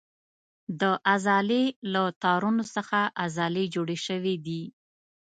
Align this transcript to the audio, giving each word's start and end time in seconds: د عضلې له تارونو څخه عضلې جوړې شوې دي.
د 0.79 0.83
عضلې 1.09 1.63
له 1.93 2.03
تارونو 2.23 2.63
څخه 2.75 2.99
عضلې 3.23 3.65
جوړې 3.75 3.97
شوې 4.07 4.35
دي. 4.45 4.63